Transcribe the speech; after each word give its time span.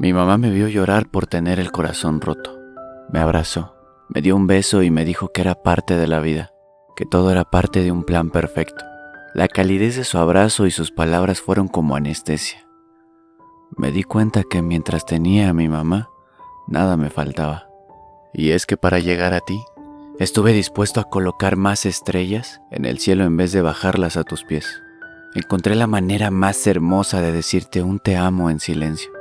Mi 0.00 0.14
mamá 0.14 0.38
me 0.38 0.48
vio 0.48 0.66
llorar 0.66 1.10
por 1.10 1.26
tener 1.26 1.60
el 1.60 1.72
corazón 1.72 2.22
roto. 2.22 2.58
Me 3.12 3.18
abrazó, 3.20 3.74
me 4.08 4.22
dio 4.22 4.34
un 4.34 4.46
beso 4.46 4.82
y 4.82 4.90
me 4.90 5.04
dijo 5.04 5.28
que 5.28 5.42
era 5.42 5.54
parte 5.54 5.98
de 5.98 6.06
la 6.06 6.20
vida, 6.20 6.54
que 6.96 7.04
todo 7.04 7.30
era 7.30 7.44
parte 7.44 7.82
de 7.82 7.92
un 7.92 8.04
plan 8.04 8.30
perfecto. 8.30 8.82
La 9.34 9.46
calidez 9.46 9.96
de 9.96 10.04
su 10.04 10.16
abrazo 10.16 10.64
y 10.64 10.70
sus 10.70 10.90
palabras 10.90 11.42
fueron 11.42 11.68
como 11.68 11.96
anestesia. 11.96 12.66
Me 13.76 13.92
di 13.92 14.02
cuenta 14.02 14.42
que 14.42 14.62
mientras 14.62 15.04
tenía 15.04 15.50
a 15.50 15.52
mi 15.52 15.68
mamá, 15.68 16.08
nada 16.66 16.96
me 16.96 17.10
faltaba. 17.10 17.68
Y 18.32 18.52
es 18.52 18.64
que 18.64 18.78
para 18.78 19.00
llegar 19.00 19.34
a 19.34 19.40
ti, 19.40 19.62
estuve 20.18 20.54
dispuesto 20.54 21.00
a 21.00 21.10
colocar 21.10 21.56
más 21.56 21.84
estrellas 21.84 22.62
en 22.70 22.86
el 22.86 23.00
cielo 23.00 23.24
en 23.24 23.36
vez 23.36 23.52
de 23.52 23.60
bajarlas 23.60 24.16
a 24.16 24.24
tus 24.24 24.44
pies. 24.44 24.80
Encontré 25.34 25.74
la 25.74 25.86
manera 25.86 26.30
más 26.30 26.66
hermosa 26.66 27.20
de 27.20 27.32
decirte 27.32 27.82
un 27.82 27.98
te 27.98 28.16
amo 28.16 28.48
en 28.48 28.60
silencio. 28.60 29.19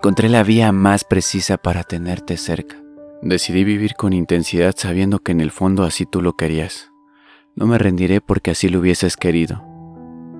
Encontré 0.00 0.30
la 0.30 0.42
vía 0.42 0.72
más 0.72 1.04
precisa 1.04 1.58
para 1.58 1.82
tenerte 1.82 2.38
cerca. 2.38 2.74
Decidí 3.20 3.64
vivir 3.64 3.96
con 3.96 4.14
intensidad 4.14 4.74
sabiendo 4.74 5.18
que 5.18 5.32
en 5.32 5.42
el 5.42 5.50
fondo 5.50 5.82
así 5.82 6.06
tú 6.06 6.22
lo 6.22 6.38
querías. 6.38 6.90
No 7.54 7.66
me 7.66 7.76
rendiré 7.76 8.22
porque 8.22 8.52
así 8.52 8.70
lo 8.70 8.78
hubieses 8.78 9.18
querido. 9.18 9.62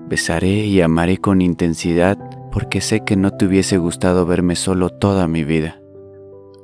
Besaré 0.09 0.65
y 0.65 0.81
amaré 0.81 1.19
con 1.19 1.41
intensidad 1.41 2.17
porque 2.51 2.81
sé 2.81 3.01
que 3.05 3.15
no 3.15 3.29
te 3.37 3.45
hubiese 3.45 3.77
gustado 3.77 4.25
verme 4.25 4.55
solo 4.55 4.89
toda 4.89 5.27
mi 5.27 5.43
vida. 5.43 5.79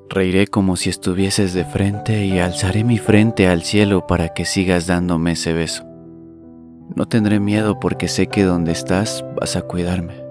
Reiré 0.10 0.48
como 0.48 0.76
si 0.76 0.90
estuvieses 0.90 1.54
de 1.54 1.66
frente 1.66 2.26
y 2.26 2.40
alzaré 2.40 2.84
mi 2.84 2.98
frente 2.98 3.48
al 3.48 3.62
cielo 3.62 4.08
para 4.08 4.30
que 4.30 4.44
sigas 4.44 4.88
dándome 4.88 5.34
ese 5.34 5.54
beso. 5.54 5.84
No 6.96 7.08
tendré 7.08 7.40
miedo 7.40 7.80
porque 7.80 8.08
sé 8.08 8.26
que 8.26 8.42
donde 8.42 8.72
estás 8.72 9.24
vas 9.40 9.56
a 9.56 9.62
cuidarme. 9.62 10.27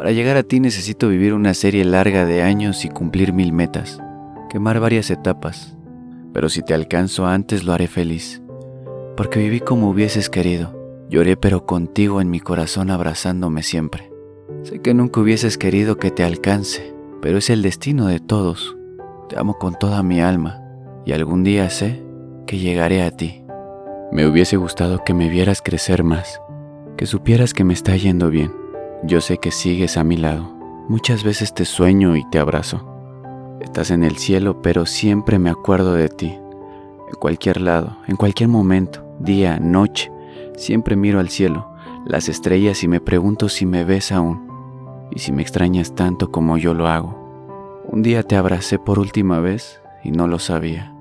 Para 0.00 0.12
llegar 0.12 0.38
a 0.38 0.42
ti 0.42 0.60
necesito 0.60 1.10
vivir 1.10 1.34
una 1.34 1.52
serie 1.52 1.84
larga 1.84 2.24
de 2.24 2.40
años 2.40 2.86
y 2.86 2.88
cumplir 2.88 3.34
mil 3.34 3.52
metas, 3.52 4.00
quemar 4.48 4.80
varias 4.80 5.10
etapas. 5.10 5.76
Pero 6.32 6.48
si 6.48 6.62
te 6.62 6.72
alcanzo 6.72 7.26
antes 7.26 7.64
lo 7.64 7.74
haré 7.74 7.86
feliz, 7.86 8.40
porque 9.14 9.40
viví 9.40 9.60
como 9.60 9.90
hubieses 9.90 10.30
querido. 10.30 11.04
Lloré 11.10 11.36
pero 11.36 11.66
contigo 11.66 12.22
en 12.22 12.30
mi 12.30 12.40
corazón 12.40 12.90
abrazándome 12.90 13.62
siempre. 13.62 14.10
Sé 14.62 14.80
que 14.80 14.94
nunca 14.94 15.20
hubieses 15.20 15.58
querido 15.58 15.98
que 15.98 16.10
te 16.10 16.24
alcance, 16.24 16.94
pero 17.20 17.36
es 17.36 17.50
el 17.50 17.60
destino 17.60 18.06
de 18.06 18.20
todos. 18.20 18.78
Te 19.28 19.38
amo 19.38 19.58
con 19.58 19.78
toda 19.78 20.02
mi 20.02 20.22
alma 20.22 20.62
y 21.04 21.12
algún 21.12 21.44
día 21.44 21.68
sé 21.68 22.02
que 22.46 22.56
llegaré 22.56 23.02
a 23.02 23.10
ti. 23.10 23.44
Me 24.12 24.26
hubiese 24.26 24.56
gustado 24.56 25.04
que 25.04 25.12
me 25.12 25.28
vieras 25.28 25.60
crecer 25.60 26.04
más, 26.04 26.40
que 26.96 27.04
supieras 27.04 27.52
que 27.52 27.64
me 27.64 27.74
está 27.74 27.94
yendo 27.96 28.30
bien. 28.30 28.59
Yo 29.02 29.22
sé 29.22 29.38
que 29.38 29.50
sigues 29.50 29.96
a 29.96 30.04
mi 30.04 30.18
lado. 30.18 30.52
Muchas 30.88 31.24
veces 31.24 31.54
te 31.54 31.64
sueño 31.64 32.16
y 32.16 32.28
te 32.28 32.38
abrazo. 32.38 32.86
Estás 33.60 33.90
en 33.90 34.04
el 34.04 34.18
cielo, 34.18 34.60
pero 34.60 34.84
siempre 34.84 35.38
me 35.38 35.48
acuerdo 35.48 35.94
de 35.94 36.08
ti. 36.08 36.28
En 37.08 37.14
cualquier 37.18 37.62
lado, 37.62 37.96
en 38.08 38.16
cualquier 38.16 38.50
momento, 38.50 39.02
día, 39.18 39.58
noche, 39.58 40.12
siempre 40.56 40.96
miro 40.96 41.18
al 41.18 41.30
cielo, 41.30 41.72
las 42.04 42.28
estrellas 42.28 42.84
y 42.84 42.88
me 42.88 43.00
pregunto 43.00 43.48
si 43.48 43.64
me 43.64 43.84
ves 43.84 44.12
aún 44.12 44.48
y 45.10 45.18
si 45.18 45.32
me 45.32 45.42
extrañas 45.42 45.94
tanto 45.94 46.30
como 46.30 46.58
yo 46.58 46.74
lo 46.74 46.86
hago. 46.86 47.82
Un 47.88 48.02
día 48.02 48.22
te 48.22 48.36
abracé 48.36 48.78
por 48.78 48.98
última 48.98 49.40
vez 49.40 49.80
y 50.04 50.10
no 50.10 50.28
lo 50.28 50.38
sabía. 50.38 50.94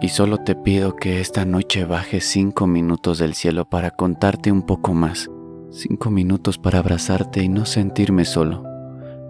Y 0.00 0.08
solo 0.08 0.38
te 0.38 0.56
pido 0.56 0.96
que 0.96 1.20
esta 1.20 1.44
noche 1.44 1.84
bajes 1.84 2.24
cinco 2.24 2.66
minutos 2.66 3.18
del 3.18 3.34
cielo 3.34 3.66
para 3.66 3.90
contarte 3.90 4.50
un 4.50 4.62
poco 4.62 4.94
más. 4.94 5.30
Cinco 5.70 6.10
minutos 6.10 6.58
para 6.58 6.78
abrazarte 6.78 7.42
y 7.42 7.48
no 7.48 7.66
sentirme 7.66 8.24
solo. 8.24 8.64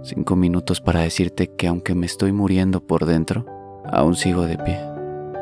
Cinco 0.02 0.36
minutos 0.36 0.82
para 0.82 1.00
decirte 1.00 1.48
que 1.48 1.66
aunque 1.66 1.94
me 1.94 2.04
estoy 2.04 2.32
muriendo 2.32 2.80
por 2.80 3.06
dentro, 3.06 3.46
aún 3.90 4.14
sigo 4.14 4.42
de 4.42 4.58
pie. 4.58 4.78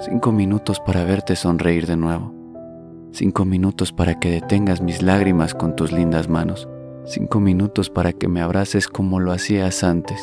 Cinco 0.01 0.31
minutos 0.31 0.81
para 0.81 1.05
verte 1.05 1.35
sonreír 1.35 1.87
de 1.87 1.97
nuevo. 1.97 2.33
Cinco 3.11 3.45
minutos 3.45 3.93
para 3.93 4.21
que 4.21 4.31
detengas 4.31 4.81
mis 4.81 5.03
lágrimas 5.03 5.53
con 5.53 5.75
tus 5.75 5.91
lindas 5.91 6.29
manos. 6.29 6.69
Cinco 7.05 7.41
minutos 7.41 7.91
para 7.91 8.13
que 8.13 8.29
me 8.29 8.41
abraces 8.41 8.87
como 8.87 9.19
lo 9.19 9.33
hacías 9.33 9.83
antes. 9.83 10.21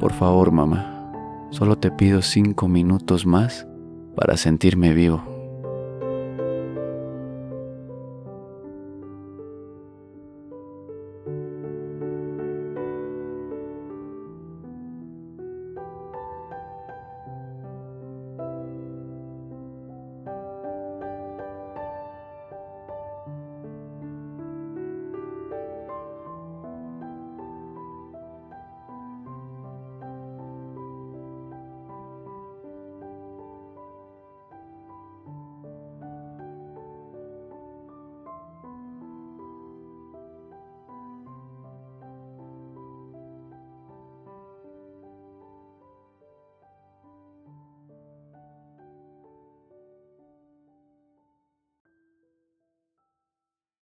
Por 0.00 0.12
favor, 0.12 0.50
mamá, 0.50 1.12
solo 1.50 1.76
te 1.78 1.90
pido 1.92 2.20
cinco 2.20 2.66
minutos 2.68 3.26
más 3.26 3.66
para 4.16 4.36
sentirme 4.36 4.92
vivo. 4.92 5.22